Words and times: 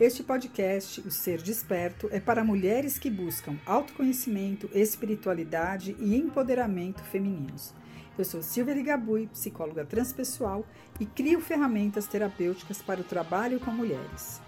Este 0.00 0.22
podcast, 0.22 0.98
O 1.02 1.10
Ser 1.10 1.42
Desperto, 1.42 2.08
é 2.10 2.18
para 2.18 2.42
mulheres 2.42 2.98
que 2.98 3.10
buscam 3.10 3.58
autoconhecimento, 3.66 4.66
espiritualidade 4.72 5.94
e 6.00 6.16
empoderamento 6.16 7.02
femininos. 7.04 7.74
Eu 8.16 8.24
sou 8.24 8.42
Silvia 8.42 8.72
Ligabui, 8.72 9.26
psicóloga 9.26 9.84
transpessoal 9.84 10.64
e 10.98 11.04
crio 11.04 11.38
ferramentas 11.42 12.06
terapêuticas 12.06 12.80
para 12.80 13.02
o 13.02 13.04
trabalho 13.04 13.60
com 13.60 13.70
mulheres. 13.72 14.40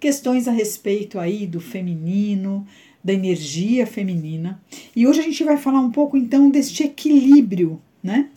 questões 0.00 0.48
a 0.48 0.50
respeito 0.50 1.16
aí 1.16 1.46
do 1.46 1.60
feminino, 1.60 2.66
da 3.04 3.12
energia 3.12 3.86
feminina. 3.86 4.60
E 4.96 5.06
hoje 5.06 5.20
a 5.20 5.24
gente 5.24 5.44
vai 5.44 5.58
falar 5.58 5.78
um 5.78 5.92
pouco 5.92 6.16
então 6.16 6.50
deste 6.50 6.82
equilíbrio, 6.82 7.80
né? 8.02 8.30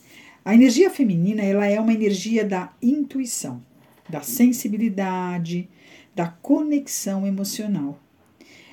A 0.46 0.54
energia 0.54 0.92
feminina, 0.92 1.42
ela 1.42 1.66
é 1.66 1.80
uma 1.80 1.92
energia 1.92 2.46
da 2.46 2.72
intuição, 2.80 3.64
da 4.08 4.22
sensibilidade, 4.22 5.68
da 6.14 6.28
conexão 6.28 7.26
emocional. 7.26 8.00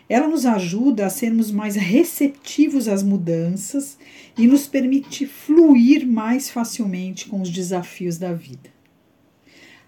Ela 0.07 0.29
nos 0.29 0.45
ajuda 0.45 1.07
a 1.07 1.11
sermos 1.11 1.51
mais 1.51 1.75
receptivos 1.75 2.89
às 2.89 3.03
mudanças 3.03 3.97
e 4.37 4.47
nos 4.47 4.67
permite 4.67 5.25
fluir 5.25 6.07
mais 6.07 6.51
facilmente 6.51 7.27
com 7.27 7.41
os 7.41 7.49
desafios 7.49 8.19
da 8.19 8.35
vida. 8.35 8.71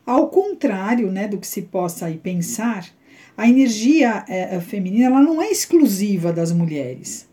Ao 0.07 0.29
contrário 0.31 1.13
né, 1.13 1.29
do 1.29 1.37
que 1.37 1.47
se 1.47 1.63
possa 1.63 2.07
aí 2.07 2.17
pensar, 2.17 2.89
a 3.37 3.47
energia 3.47 4.25
é, 4.27 4.59
feminina 4.59 5.07
ela 5.07 5.21
não 5.21 5.43
é 5.43 5.51
exclusiva 5.51 6.33
das 6.33 6.51
mulheres. 6.51 7.29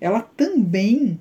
Ela 0.00 0.20
também 0.20 1.20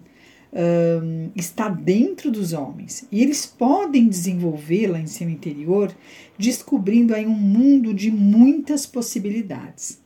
está 1.36 1.70
dentro 1.70 2.30
dos 2.30 2.52
homens 2.54 3.08
e 3.12 3.22
eles 3.22 3.46
podem 3.46 4.08
desenvolvê-la 4.08 5.00
em 5.00 5.08
seu 5.08 5.30
interior, 5.30 5.96
descobrindo 6.38 7.16
aí 7.16 7.26
um 7.26 7.30
mundo 7.30 7.94
de 7.94 8.12
muitas 8.12 8.86
possibilidades. 8.86 10.02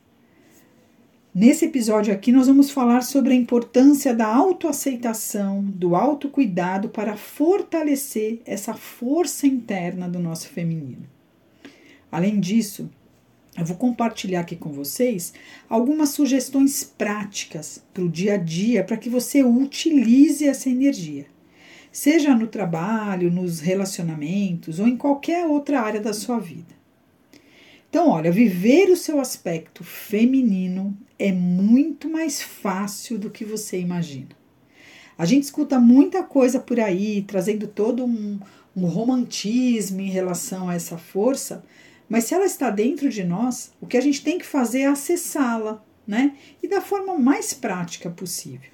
Nesse 1.33 1.65
episódio 1.65 2.13
aqui, 2.13 2.31
nós 2.31 2.47
vamos 2.47 2.71
falar 2.71 3.01
sobre 3.01 3.33
a 3.33 3.35
importância 3.35 4.15
da 4.15 4.25
autoaceitação, 4.25 5.61
do 5.61 5.93
autocuidado 5.93 6.87
para 6.87 7.17
fortalecer 7.17 8.39
essa 8.45 8.73
força 8.73 9.45
interna 9.45 10.07
do 10.07 10.17
nosso 10.17 10.47
feminino. 10.47 11.05
Além 12.09 12.39
disso, 12.39 12.89
eu 13.57 13.65
vou 13.65 13.77
compartilhar 13.77 14.41
aqui 14.41 14.55
com 14.55 14.71
vocês 14.71 15.33
algumas 15.69 16.09
sugestões 16.09 16.83
práticas 16.83 17.81
para 17.93 18.03
o 18.03 18.09
dia 18.09 18.33
a 18.33 18.37
dia 18.37 18.83
para 18.83 18.97
que 18.97 19.09
você 19.09 19.43
utilize 19.43 20.45
essa 20.45 20.69
energia, 20.69 21.25
seja 21.91 22.35
no 22.35 22.47
trabalho, 22.47 23.31
nos 23.31 23.61
relacionamentos 23.61 24.79
ou 24.79 24.87
em 24.87 24.97
qualquer 24.97 25.45
outra 25.45 25.79
área 25.79 26.01
da 26.01 26.13
sua 26.13 26.37
vida. 26.37 26.75
Então, 27.89 28.09
olha, 28.09 28.29
viver 28.29 28.89
o 28.89 28.97
seu 28.97 29.21
aspecto 29.21 29.81
feminino 29.81 30.97
é 31.17 31.31
muito 31.31 32.09
mais 32.09 32.41
fácil 32.41 33.17
do 33.17 33.29
que 33.29 33.45
você 33.45 33.79
imagina. 33.79 34.35
A 35.17 35.25
gente 35.25 35.43
escuta 35.43 35.79
muita 35.79 36.21
coisa 36.21 36.59
por 36.59 36.77
aí, 36.77 37.21
trazendo 37.21 37.67
todo 37.67 38.03
um, 38.03 38.37
um 38.75 38.85
romantismo 38.85 40.01
em 40.01 40.09
relação 40.09 40.67
a 40.67 40.75
essa 40.75 40.97
força, 40.97 41.63
mas 42.07 42.25
se 42.25 42.33
ela 42.33 42.45
está 42.45 42.69
dentro 42.69 43.09
de 43.09 43.23
nós, 43.23 43.71
o 43.81 43.87
que 43.87 43.97
a 43.97 44.01
gente 44.01 44.23
tem 44.23 44.37
que 44.37 44.45
fazer 44.45 44.81
é 44.81 44.87
acessá-la, 44.87 45.83
né? 46.07 46.35
E 46.61 46.67
da 46.67 46.81
forma 46.81 47.17
mais 47.17 47.53
prática 47.53 48.09
possível. 48.09 48.71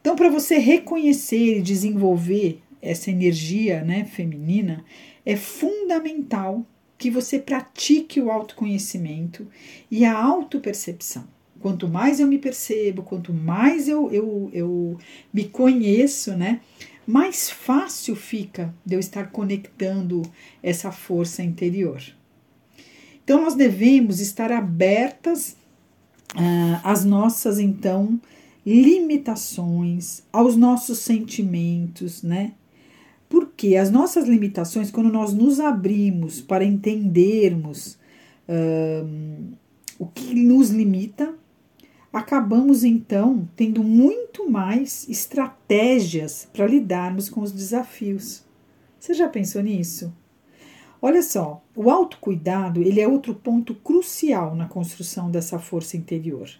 Então, 0.00 0.16
para 0.16 0.28
você 0.28 0.58
reconhecer 0.58 1.58
e 1.58 1.62
desenvolver 1.62 2.62
essa 2.80 3.10
energia 3.10 3.82
né, 3.82 4.04
feminina, 4.04 4.84
é 5.24 5.36
fundamental 5.36 6.64
que 6.96 7.10
você 7.10 7.38
pratique 7.38 8.20
o 8.20 8.30
autoconhecimento 8.30 9.46
e 9.90 10.04
a 10.04 10.16
autopercepção. 10.16 11.24
Quanto 11.60 11.88
mais 11.88 12.20
eu 12.20 12.26
me 12.26 12.38
percebo, 12.38 13.02
quanto 13.02 13.32
mais 13.32 13.88
eu, 13.88 14.10
eu, 14.10 14.50
eu 14.52 14.98
me 15.32 15.44
conheço, 15.44 16.36
né, 16.36 16.60
mais 17.08 17.48
fácil 17.48 18.14
fica 18.14 18.74
de 18.84 18.94
eu 18.94 19.00
estar 19.00 19.30
conectando 19.30 20.20
essa 20.62 20.92
força 20.92 21.42
interior. 21.42 22.02
Então, 23.24 23.40
nós 23.40 23.54
devemos 23.54 24.20
estar 24.20 24.52
abertas 24.52 25.56
uh, 26.34 26.80
às 26.84 27.06
nossas, 27.06 27.58
então, 27.58 28.20
limitações, 28.64 30.22
aos 30.30 30.54
nossos 30.54 30.98
sentimentos, 30.98 32.22
né? 32.22 32.52
Porque 33.26 33.76
as 33.76 33.90
nossas 33.90 34.28
limitações, 34.28 34.90
quando 34.90 35.10
nós 35.10 35.32
nos 35.32 35.60
abrimos 35.60 36.42
para 36.42 36.62
entendermos 36.62 37.96
uh, 38.46 39.56
o 39.98 40.06
que 40.06 40.34
nos 40.34 40.68
limita, 40.68 41.34
acabamos 42.12 42.84
então 42.84 43.48
tendo 43.54 43.82
muito 43.82 44.50
mais 44.50 45.08
estratégias 45.08 46.48
para 46.52 46.66
lidarmos 46.66 47.28
com 47.28 47.40
os 47.40 47.52
desafios. 47.52 48.44
Você 48.98 49.14
já 49.14 49.28
pensou 49.28 49.62
nisso? 49.62 50.12
Olha 51.00 51.22
só, 51.22 51.62
o 51.76 51.90
autocuidado 51.90 52.82
ele 52.82 53.00
é 53.00 53.06
outro 53.06 53.34
ponto 53.34 53.74
crucial 53.74 54.56
na 54.56 54.66
construção 54.66 55.30
dessa 55.30 55.58
força 55.58 55.96
interior. 55.96 56.50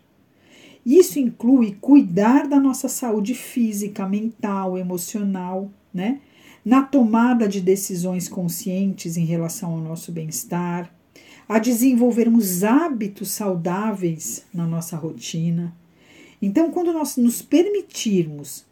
Isso 0.87 1.19
inclui 1.19 1.77
cuidar 1.81 2.47
da 2.47 2.61
nossa 2.61 2.89
saúde 2.89 3.35
física, 3.35 4.09
mental, 4.09 4.79
emocional, 4.79 5.71
né? 5.93 6.21
Na 6.65 6.83
tomada 6.83 7.49
de 7.49 7.61
decisões 7.61 8.29
conscientes 8.29 9.17
em 9.17 9.25
relação 9.25 9.73
ao 9.73 9.79
nosso 9.81 10.13
bem-estar, 10.13 10.93
a 11.49 11.59
desenvolvermos 11.59 12.63
hábitos 12.63 13.31
saudáveis 13.31 14.45
na 14.53 14.67
nossa 14.67 14.97
rotina. 14.97 15.75
Então, 16.43 16.71
quando 16.71 16.93
nós 16.93 17.17
nos 17.17 17.41
permitirmos 17.41 18.67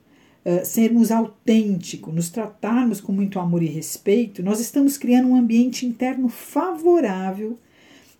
uh, 0.44 0.64
sermos 0.64 1.10
autênticos, 1.10 2.14
nos 2.14 2.28
tratarmos 2.28 3.00
com 3.00 3.12
muito 3.12 3.40
amor 3.40 3.62
e 3.62 3.66
respeito, 3.66 4.42
nós 4.42 4.60
estamos 4.60 4.98
criando 4.98 5.28
um 5.28 5.36
ambiente 5.36 5.86
interno 5.86 6.28
favorável 6.28 7.58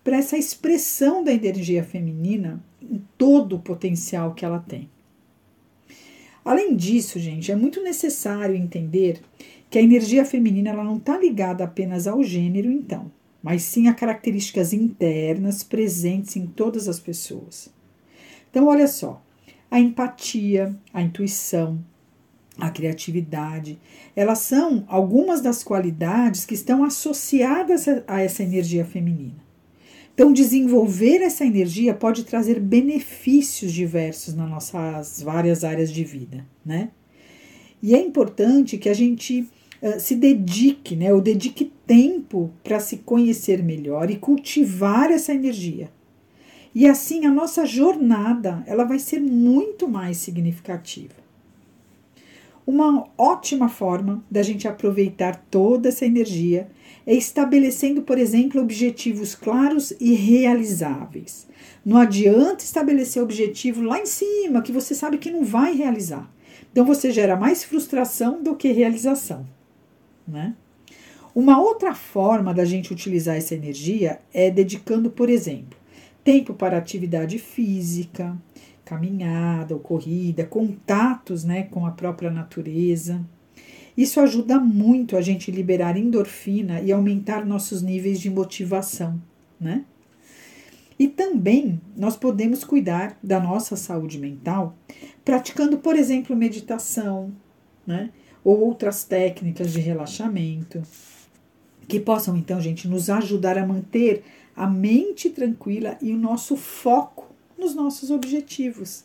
para 0.03 0.17
essa 0.17 0.37
expressão 0.37 1.23
da 1.23 1.31
energia 1.31 1.83
feminina 1.83 2.63
em 2.81 3.01
todo 3.17 3.57
o 3.57 3.59
potencial 3.59 4.33
que 4.33 4.43
ela 4.43 4.59
tem. 4.59 4.89
Além 6.43 6.75
disso, 6.75 7.19
gente, 7.19 7.51
é 7.51 7.55
muito 7.55 7.83
necessário 7.83 8.55
entender 8.55 9.21
que 9.69 9.77
a 9.77 9.81
energia 9.81 10.25
feminina 10.25 10.69
ela 10.69 10.83
não 10.83 10.95
está 10.95 11.17
ligada 11.17 11.63
apenas 11.63 12.07
ao 12.07 12.23
gênero, 12.23 12.71
então 12.71 13.11
mas 13.47 13.63
sim 13.63 13.87
a 13.87 13.93
características 13.93 14.73
internas 14.73 15.63
presentes 15.63 16.35
em 16.35 16.45
todas 16.45 16.89
as 16.89 16.99
pessoas. 16.99 17.69
Então, 18.51 18.67
olha 18.67 18.89
só, 18.89 19.23
a 19.71 19.79
empatia, 19.79 20.77
a 20.93 21.01
intuição, 21.01 21.79
a 22.59 22.69
criatividade, 22.69 23.79
elas 24.13 24.39
são 24.39 24.83
algumas 24.89 25.39
das 25.39 25.63
qualidades 25.63 26.43
que 26.43 26.55
estão 26.55 26.83
associadas 26.83 27.85
a 28.05 28.19
essa 28.19 28.43
energia 28.43 28.83
feminina. 28.83 29.41
Então, 30.13 30.33
desenvolver 30.33 31.21
essa 31.21 31.45
energia 31.45 31.93
pode 31.93 32.25
trazer 32.25 32.59
benefícios 32.59 33.71
diversos 33.71 34.33
nas 34.33 34.49
nossas 34.49 35.21
várias 35.21 35.63
áreas 35.63 35.89
de 35.89 36.03
vida, 36.03 36.45
né? 36.65 36.89
E 37.81 37.95
é 37.95 38.01
importante 38.01 38.77
que 38.77 38.89
a 38.89 38.93
gente 38.93 39.47
uh, 39.81 39.99
se 39.99 40.15
dedique, 40.15 40.95
né, 40.95 41.13
ou 41.13 41.21
dedique 41.21 41.71
tempo 41.85 42.51
para 42.63 42.79
se 42.79 42.97
conhecer 42.97 43.63
melhor 43.63 44.09
e 44.09 44.17
cultivar 44.17 45.11
essa 45.11 45.33
energia. 45.33 45.89
E 46.73 46.87
assim 46.87 47.25
a 47.25 47.31
nossa 47.31 47.65
jornada, 47.65 48.63
ela 48.67 48.83
vai 48.83 48.99
ser 48.99 49.19
muito 49.19 49.87
mais 49.87 50.17
significativa. 50.17 51.27
Uma 52.67 53.07
ótima 53.17 53.69
forma 53.69 54.21
da 54.29 54.43
gente 54.43 54.67
aproveitar 54.67 55.45
toda 55.49 55.87
essa 55.87 56.05
energia 56.05 56.69
é 57.05 57.15
estabelecendo, 57.15 58.01
por 58.01 58.17
exemplo, 58.17 58.61
objetivos 58.61 59.33
claros 59.33 59.93
e 60.01 60.13
realizáveis. 60.13 61.47
Não 61.85 61.95
adianta 61.95 62.65
estabelecer 62.65 63.23
objetivo 63.23 63.81
lá 63.81 64.01
em 64.01 64.05
cima 64.05 64.61
que 64.61 64.73
você 64.73 64.93
sabe 64.93 65.17
que 65.17 65.31
não 65.31 65.45
vai 65.45 65.73
realizar. 65.73 66.29
Então 66.69 66.83
você 66.83 67.09
gera 67.09 67.37
mais 67.37 67.63
frustração 67.63 68.43
do 68.43 68.53
que 68.53 68.73
realização, 68.73 69.47
né? 70.27 70.55
Uma 71.33 71.59
outra 71.61 71.93
forma 71.93 72.53
da 72.53 72.65
gente 72.65 72.91
utilizar 72.91 73.35
essa 73.35 73.53
energia 73.53 74.19
é 74.33 74.49
dedicando, 74.49 75.11
por 75.11 75.29
exemplo, 75.29 75.77
tempo 76.23 76.53
para 76.53 76.77
atividade 76.77 77.37
física, 77.37 78.35
caminhada 78.83 79.73
ou 79.73 79.79
corrida, 79.79 80.45
contatos 80.45 81.43
né, 81.43 81.63
com 81.63 81.85
a 81.85 81.91
própria 81.91 82.31
natureza. 82.31 83.23
Isso 83.95 84.19
ajuda 84.19 84.59
muito 84.59 85.17
a 85.17 85.21
gente 85.21 85.51
liberar 85.51 85.97
endorfina 85.97 86.81
e 86.81 86.91
aumentar 86.91 87.45
nossos 87.45 87.81
níveis 87.81 88.19
de 88.19 88.29
motivação, 88.29 89.21
né? 89.59 89.85
E 90.99 91.07
também 91.07 91.79
nós 91.95 92.15
podemos 92.15 92.63
cuidar 92.63 93.17
da 93.21 93.39
nossa 93.39 93.75
saúde 93.75 94.17
mental 94.17 94.75
praticando, 95.23 95.77
por 95.77 95.95
exemplo, 95.95 96.35
meditação, 96.35 97.31
né? 97.85 98.09
Ou 98.47 98.61
outras 98.61 99.03
técnicas 99.03 99.73
de 99.73 99.81
relaxamento 99.81 100.81
que 101.85 101.99
possam 101.99 102.37
então, 102.37 102.61
gente, 102.61 102.87
nos 102.87 103.09
ajudar 103.09 103.57
a 103.57 103.67
manter 103.67 104.23
a 104.55 104.65
mente 104.65 105.29
tranquila 105.29 105.97
e 106.01 106.13
o 106.13 106.17
nosso 106.17 106.55
foco 106.55 107.35
nos 107.57 107.75
nossos 107.75 108.09
objetivos. 108.09 109.03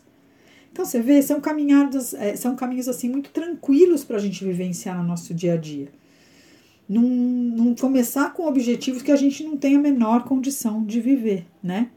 Então 0.71 0.85
você 0.85 1.01
vê, 1.01 1.21
são 1.21 1.41
caminhadas, 1.41 2.13
é, 2.13 2.37
são 2.37 2.55
caminhos 2.55 2.87
assim 2.87 3.09
muito 3.09 3.31
tranquilos 3.31 4.05
para 4.05 4.15
a 4.15 4.19
gente 4.19 4.45
vivenciar 4.45 4.97
no 4.97 5.03
nosso 5.03 5.33
dia 5.33 5.55
a 5.55 5.57
dia. 5.57 5.89
Não, 6.87 7.01
não 7.01 7.75
começar 7.75 8.31
com 8.31 8.47
objetivos 8.47 9.01
que 9.01 9.11
a 9.11 9.17
gente 9.17 9.43
não 9.43 9.57
tem 9.57 9.75
a 9.75 9.79
menor 9.79 10.23
condição 10.23 10.85
de 10.85 11.01
viver, 11.01 11.45
né? 11.61 11.89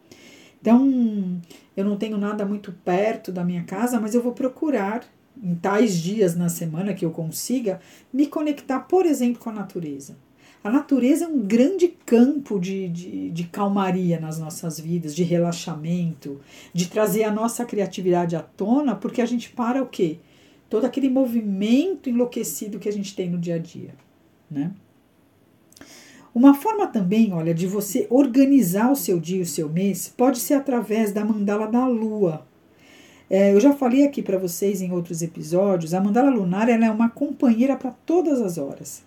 Então, 0.60 1.40
eu 1.76 1.84
não 1.84 1.96
tenho 1.96 2.18
nada 2.18 2.44
muito 2.44 2.72
perto 2.84 3.30
da 3.30 3.44
minha 3.44 3.62
casa, 3.62 4.00
mas 4.00 4.16
eu 4.16 4.20
vou 4.20 4.32
procurar 4.32 5.04
em 5.42 5.54
tais 5.54 5.96
dias 5.96 6.34
na 6.34 6.48
semana 6.48 6.94
que 6.94 7.04
eu 7.04 7.10
consiga 7.10 7.80
me 8.12 8.26
conectar, 8.26 8.80
por 8.80 9.06
exemplo, 9.06 9.40
com 9.40 9.50
a 9.50 9.52
natureza. 9.52 10.16
A 10.62 10.70
natureza 10.70 11.26
é 11.26 11.28
um 11.28 11.38
grande 11.38 11.88
campo 12.04 12.58
de, 12.58 12.88
de, 12.88 13.30
de, 13.30 13.44
calmaria 13.44 14.18
nas 14.18 14.38
nossas 14.38 14.80
vidas, 14.80 15.14
de 15.14 15.22
relaxamento, 15.22 16.40
de 16.74 16.88
trazer 16.88 17.22
a 17.22 17.30
nossa 17.30 17.64
criatividade 17.64 18.34
à 18.34 18.40
tona, 18.40 18.96
porque 18.96 19.22
a 19.22 19.26
gente 19.26 19.50
para 19.50 19.80
o 19.80 19.86
quê? 19.86 20.18
Todo 20.68 20.84
aquele 20.84 21.08
movimento 21.08 22.10
enlouquecido 22.10 22.80
que 22.80 22.88
a 22.88 22.92
gente 22.92 23.14
tem 23.14 23.30
no 23.30 23.38
dia 23.38 23.54
a 23.54 23.58
dia, 23.58 23.94
né? 24.50 24.72
Uma 26.34 26.52
forma 26.52 26.86
também, 26.86 27.32
olha, 27.32 27.54
de 27.54 27.66
você 27.66 28.06
organizar 28.10 28.90
o 28.90 28.96
seu 28.96 29.18
dia, 29.18 29.42
o 29.42 29.46
seu 29.46 29.70
mês, 29.70 30.12
pode 30.14 30.38
ser 30.38 30.54
através 30.54 31.12
da 31.12 31.24
mandala 31.24 31.66
da 31.66 31.86
lua. 31.86 32.46
É, 33.28 33.52
eu 33.52 33.60
já 33.60 33.72
falei 33.72 34.04
aqui 34.04 34.22
para 34.22 34.38
vocês 34.38 34.80
em 34.80 34.92
outros 34.92 35.20
episódios, 35.22 35.94
a 35.94 36.00
mandala 36.00 36.30
lunar 36.30 36.68
é 36.68 36.90
uma 36.90 37.08
companheira 37.08 37.76
para 37.76 37.90
todas 37.90 38.40
as 38.40 38.56
horas 38.56 39.04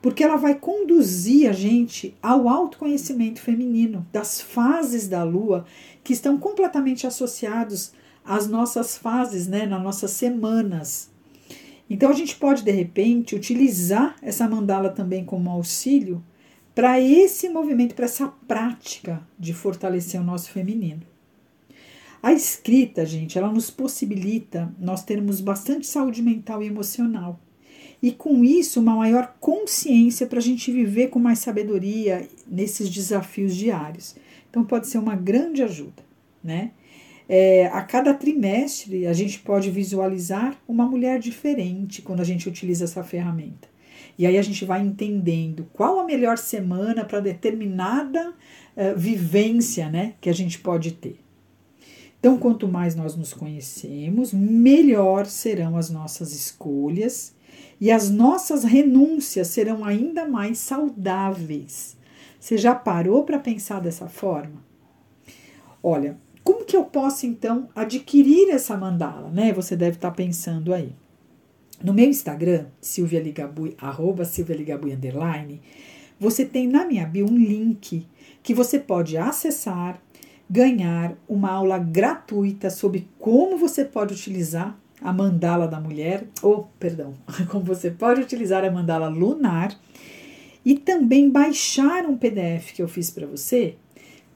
porque 0.00 0.22
ela 0.22 0.36
vai 0.36 0.54
conduzir 0.54 1.48
a 1.48 1.52
gente 1.52 2.16
ao 2.22 2.48
autoconhecimento 2.48 3.40
feminino, 3.40 4.06
das 4.12 4.40
fases 4.40 5.08
da 5.08 5.22
lua 5.24 5.64
que 6.04 6.12
estão 6.12 6.38
completamente 6.38 7.06
associados 7.06 7.92
às 8.24 8.46
nossas 8.46 8.96
fases, 8.96 9.46
né, 9.46 9.66
nas 9.66 9.82
nossas 9.82 10.12
semanas. 10.12 11.10
Então 11.90 12.10
a 12.10 12.14
gente 12.14 12.36
pode 12.36 12.62
de 12.62 12.70
repente 12.70 13.34
utilizar 13.34 14.16
essa 14.22 14.48
mandala 14.48 14.90
também 14.90 15.24
como 15.24 15.50
auxílio 15.50 16.22
para 16.74 17.00
esse 17.00 17.48
movimento, 17.48 17.94
para 17.94 18.04
essa 18.04 18.28
prática 18.46 19.20
de 19.38 19.52
fortalecer 19.52 20.20
o 20.20 20.24
nosso 20.24 20.50
feminino. 20.50 21.02
A 22.22 22.32
escrita, 22.32 23.06
gente, 23.06 23.38
ela 23.38 23.52
nos 23.52 23.70
possibilita 23.70 24.74
nós 24.78 25.04
termos 25.04 25.40
bastante 25.40 25.86
saúde 25.86 26.20
mental 26.22 26.62
e 26.62 26.66
emocional 26.66 27.40
e 28.02 28.12
com 28.12 28.44
isso 28.44 28.80
uma 28.80 28.94
maior 28.94 29.34
consciência 29.40 30.26
para 30.26 30.38
a 30.38 30.42
gente 30.42 30.70
viver 30.70 31.08
com 31.08 31.18
mais 31.18 31.40
sabedoria 31.40 32.28
nesses 32.46 32.88
desafios 32.88 33.54
diários. 33.54 34.14
Então 34.48 34.64
pode 34.64 34.86
ser 34.86 34.98
uma 34.98 35.16
grande 35.16 35.62
ajuda, 35.62 36.02
né? 36.42 36.72
É, 37.28 37.66
a 37.66 37.82
cada 37.82 38.14
trimestre 38.14 39.06
a 39.06 39.12
gente 39.12 39.38
pode 39.40 39.70
visualizar 39.70 40.56
uma 40.66 40.86
mulher 40.86 41.18
diferente 41.18 42.00
quando 42.00 42.20
a 42.20 42.24
gente 42.24 42.48
utiliza 42.48 42.84
essa 42.84 43.04
ferramenta. 43.04 43.68
E 44.16 44.26
aí 44.26 44.38
a 44.38 44.42
gente 44.42 44.64
vai 44.64 44.80
entendendo 44.80 45.68
qual 45.74 46.00
a 46.00 46.04
melhor 46.04 46.38
semana 46.38 47.04
para 47.04 47.20
determinada 47.20 48.30
uh, 48.30 48.96
vivência 48.96 49.90
né, 49.90 50.14
que 50.20 50.30
a 50.30 50.32
gente 50.32 50.58
pode 50.58 50.92
ter. 50.92 51.20
Então, 52.18 52.36
quanto 52.36 52.66
mais 52.66 52.94
nós 52.94 53.14
nos 53.14 53.32
conhecemos, 53.32 54.32
melhor 54.32 55.26
serão 55.26 55.76
as 55.76 55.88
nossas 55.88 56.32
escolhas 56.32 57.34
e 57.80 57.92
as 57.92 58.10
nossas 58.10 58.64
renúncias 58.64 59.48
serão 59.48 59.84
ainda 59.84 60.26
mais 60.26 60.58
saudáveis. 60.58 61.96
Você 62.40 62.58
já 62.58 62.74
parou 62.74 63.24
para 63.24 63.38
pensar 63.38 63.80
dessa 63.80 64.08
forma? 64.08 64.64
Olha, 65.82 66.18
como 66.42 66.64
que 66.64 66.76
eu 66.76 66.84
posso 66.84 67.26
então 67.26 67.68
adquirir 67.74 68.50
essa 68.50 68.76
mandala, 68.76 69.30
né? 69.30 69.52
Você 69.52 69.76
deve 69.76 69.96
estar 69.96 70.10
tá 70.10 70.14
pensando 70.14 70.74
aí. 70.74 70.94
No 71.82 71.94
meu 71.94 72.08
Instagram, 72.08 72.66
Silvia 72.80 73.20
Ligabui, 73.20 73.76
arroba 73.78 74.24
Silvia 74.24 74.56
Ligabui, 74.56 74.92
underline, 74.92 75.60
você 76.18 76.44
tem 76.44 76.66
na 76.66 76.84
minha 76.84 77.06
bio 77.06 77.26
um 77.26 77.36
link 77.36 78.04
que 78.42 78.52
você 78.52 78.78
pode 78.78 79.16
acessar, 79.16 80.02
ganhar 80.48 81.14
uma 81.28 81.50
aula 81.50 81.78
gratuita 81.78 82.70
sobre 82.70 83.08
como 83.18 83.58
você 83.58 83.84
pode 83.84 84.14
utilizar 84.14 84.78
a 85.00 85.12
mandala 85.12 85.68
da 85.68 85.80
mulher, 85.80 86.26
ou, 86.42 86.68
perdão, 86.78 87.14
como 87.50 87.64
você 87.64 87.90
pode 87.90 88.20
utilizar 88.20 88.64
a 88.64 88.70
mandala 88.70 89.08
lunar 89.08 89.78
e 90.64 90.74
também 90.74 91.30
baixar 91.30 92.04
um 92.04 92.16
PDF 92.16 92.72
que 92.74 92.82
eu 92.82 92.88
fiz 92.88 93.10
para 93.10 93.26
você 93.26 93.76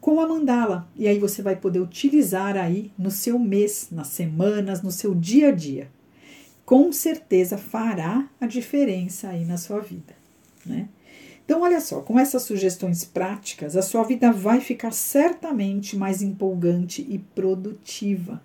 com 0.00 0.20
a 0.20 0.26
mandala. 0.26 0.88
E 0.96 1.06
aí 1.06 1.18
você 1.18 1.42
vai 1.42 1.56
poder 1.56 1.80
utilizar 1.80 2.56
aí 2.56 2.90
no 2.98 3.10
seu 3.10 3.38
mês, 3.38 3.88
nas 3.90 4.08
semanas, 4.08 4.82
no 4.82 4.90
seu 4.90 5.14
dia 5.14 5.48
a 5.48 5.52
dia. 5.52 5.88
Com 6.64 6.92
certeza 6.92 7.58
fará 7.58 8.28
a 8.40 8.46
diferença 8.46 9.28
aí 9.28 9.44
na 9.44 9.56
sua 9.56 9.80
vida, 9.80 10.14
né? 10.64 10.88
Então, 11.52 11.64
olha 11.64 11.82
só, 11.82 12.00
com 12.00 12.18
essas 12.18 12.44
sugestões 12.44 13.04
práticas, 13.04 13.76
a 13.76 13.82
sua 13.82 14.04
vida 14.04 14.32
vai 14.32 14.58
ficar 14.58 14.90
certamente 14.90 15.94
mais 15.94 16.22
empolgante 16.22 17.06
e 17.06 17.18
produtiva. 17.18 18.42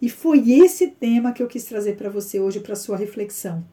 E 0.00 0.10
foi 0.10 0.50
esse 0.50 0.88
tema 0.88 1.32
que 1.32 1.42
eu 1.42 1.46
quis 1.46 1.64
trazer 1.64 1.96
para 1.96 2.10
você 2.10 2.38
hoje 2.38 2.60
para 2.60 2.76
sua 2.76 2.98
reflexão. 2.98 3.64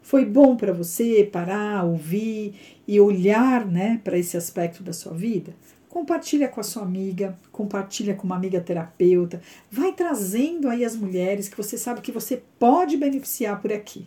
Foi 0.00 0.24
bom 0.24 0.56
para 0.56 0.72
você 0.72 1.24
parar, 1.24 1.82
ouvir 1.86 2.54
e 2.86 3.00
olhar, 3.00 3.66
né, 3.66 4.00
para 4.04 4.16
esse 4.16 4.36
aspecto 4.36 4.80
da 4.80 4.92
sua 4.92 5.12
vida? 5.12 5.52
Compartilha 5.88 6.46
com 6.46 6.60
a 6.60 6.62
sua 6.62 6.84
amiga, 6.84 7.36
compartilha 7.50 8.14
com 8.14 8.26
uma 8.28 8.36
amiga 8.36 8.60
terapeuta, 8.60 9.42
vai 9.68 9.92
trazendo 9.92 10.68
aí 10.68 10.84
as 10.84 10.94
mulheres 10.94 11.48
que 11.48 11.56
você 11.56 11.76
sabe 11.76 12.00
que 12.00 12.12
você 12.12 12.40
pode 12.60 12.96
beneficiar 12.96 13.60
por 13.60 13.72
aqui. 13.72 14.06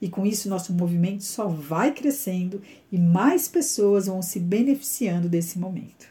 E 0.00 0.08
com 0.08 0.26
isso, 0.26 0.48
nosso 0.48 0.72
movimento 0.72 1.24
só 1.24 1.46
vai 1.46 1.92
crescendo 1.92 2.60
e 2.90 2.98
mais 2.98 3.48
pessoas 3.48 4.06
vão 4.06 4.22
se 4.22 4.40
beneficiando 4.40 5.28
desse 5.28 5.58
momento. 5.58 6.06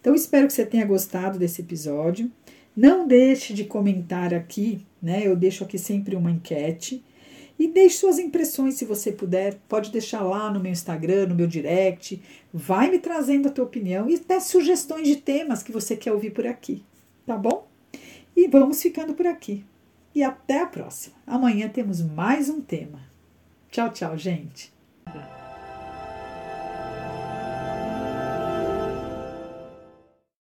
Então, 0.00 0.14
espero 0.14 0.46
que 0.46 0.52
você 0.52 0.64
tenha 0.64 0.86
gostado 0.86 1.38
desse 1.38 1.60
episódio. 1.60 2.30
Não 2.76 3.08
deixe 3.08 3.52
de 3.52 3.64
comentar 3.64 4.32
aqui, 4.32 4.86
né? 5.02 5.26
Eu 5.26 5.34
deixo 5.34 5.64
aqui 5.64 5.78
sempre 5.78 6.14
uma 6.14 6.30
enquete. 6.30 7.04
E 7.58 7.66
deixe 7.66 7.96
suas 7.96 8.20
impressões 8.20 8.74
se 8.74 8.84
você 8.84 9.10
puder. 9.10 9.58
Pode 9.68 9.90
deixar 9.90 10.22
lá 10.22 10.50
no 10.52 10.60
meu 10.60 10.70
Instagram, 10.70 11.26
no 11.26 11.34
meu 11.34 11.48
direct. 11.48 12.22
Vai 12.52 12.88
me 12.90 13.00
trazendo 13.00 13.48
a 13.48 13.50
tua 13.50 13.64
opinião 13.64 14.08
e 14.08 14.14
até 14.14 14.38
sugestões 14.38 15.08
de 15.08 15.16
temas 15.16 15.62
que 15.62 15.72
você 15.72 15.96
quer 15.96 16.12
ouvir 16.12 16.30
por 16.30 16.46
aqui. 16.46 16.84
Tá 17.26 17.36
bom? 17.36 17.66
E 18.36 18.46
vamos 18.46 18.80
ficando 18.80 19.14
por 19.14 19.26
aqui 19.26 19.64
e 20.14 20.22
até 20.22 20.62
a 20.62 20.66
próxima. 20.66 21.16
Amanhã 21.26 21.68
temos 21.68 22.00
mais 22.00 22.48
um 22.48 22.60
tema. 22.60 23.00
Tchau, 23.70 23.90
tchau, 23.90 24.16
gente. 24.16 24.72